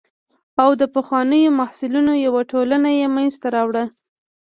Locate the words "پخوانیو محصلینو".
0.95-2.13